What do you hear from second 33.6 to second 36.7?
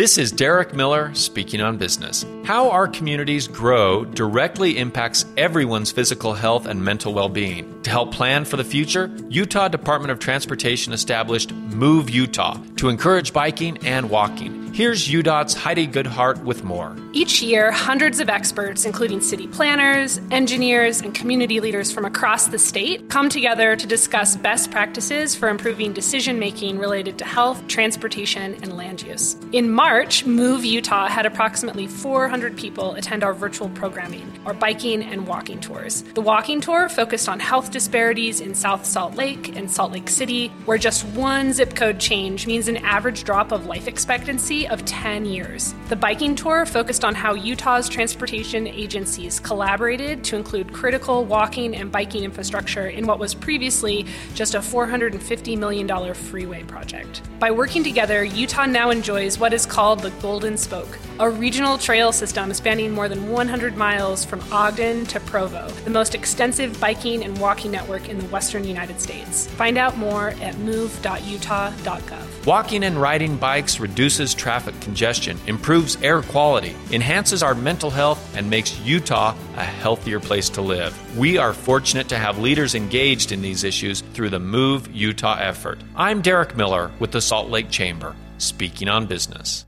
programming, our biking and walking tours. The walking